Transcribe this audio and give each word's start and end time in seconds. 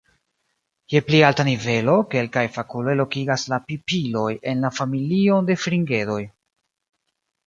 Je 0.91 0.99
pli 1.09 1.17
alta 1.25 1.43
nivelo, 1.49 1.97
kelkaj 2.13 2.43
fakuloj 2.55 2.95
lokigas 3.01 3.43
la 3.53 3.59
pipiloj 3.67 4.31
en 4.53 4.65
la 4.67 4.71
familion 4.79 5.51
de 5.51 5.57
Fringedoj. 5.65 6.19